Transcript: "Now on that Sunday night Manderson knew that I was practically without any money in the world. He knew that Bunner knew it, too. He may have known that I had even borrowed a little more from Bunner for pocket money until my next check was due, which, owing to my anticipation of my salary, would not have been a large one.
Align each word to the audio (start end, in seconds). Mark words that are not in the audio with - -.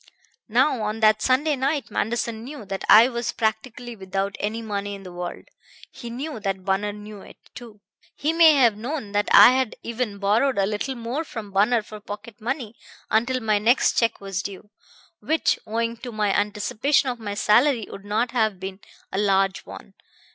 "Now 0.49 0.81
on 0.81 0.99
that 1.01 1.21
Sunday 1.21 1.55
night 1.55 1.91
Manderson 1.91 2.43
knew 2.43 2.65
that 2.65 2.83
I 2.89 3.07
was 3.07 3.31
practically 3.31 3.95
without 3.95 4.35
any 4.39 4.59
money 4.63 4.95
in 4.95 5.03
the 5.03 5.13
world. 5.13 5.43
He 5.91 6.09
knew 6.09 6.39
that 6.39 6.65
Bunner 6.65 6.91
knew 6.91 7.21
it, 7.21 7.37
too. 7.53 7.81
He 8.15 8.33
may 8.33 8.55
have 8.55 8.75
known 8.75 9.11
that 9.11 9.27
I 9.31 9.51
had 9.51 9.75
even 9.83 10.17
borrowed 10.17 10.57
a 10.57 10.65
little 10.65 10.95
more 10.95 11.23
from 11.23 11.51
Bunner 11.51 11.83
for 11.83 11.99
pocket 11.99 12.41
money 12.41 12.75
until 13.11 13.41
my 13.41 13.59
next 13.59 13.95
check 13.95 14.19
was 14.19 14.41
due, 14.41 14.71
which, 15.19 15.59
owing 15.67 15.95
to 15.97 16.11
my 16.11 16.33
anticipation 16.35 17.09
of 17.09 17.19
my 17.19 17.35
salary, 17.35 17.85
would 17.87 18.03
not 18.03 18.31
have 18.31 18.59
been 18.59 18.79
a 19.11 19.19
large 19.19 19.67
one. 19.67 19.93